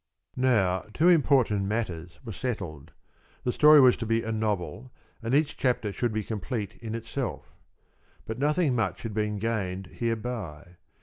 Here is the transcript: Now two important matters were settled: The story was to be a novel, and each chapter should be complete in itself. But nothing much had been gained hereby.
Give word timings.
Now 0.35 0.85
two 0.95 1.09
important 1.09 1.65
matters 1.65 2.19
were 2.25 2.31
settled: 2.31 2.91
The 3.43 3.51
story 3.51 3.79
was 3.79 3.95
to 3.97 4.07
be 4.07 4.23
a 4.23 4.31
novel, 4.31 4.91
and 5.21 5.35
each 5.35 5.57
chapter 5.57 5.91
should 5.93 6.11
be 6.11 6.23
complete 6.23 6.73
in 6.77 6.95
itself. 6.95 7.53
But 8.25 8.39
nothing 8.39 8.73
much 8.73 9.03
had 9.03 9.13
been 9.13 9.37
gained 9.37 9.85
hereby. 9.93 10.77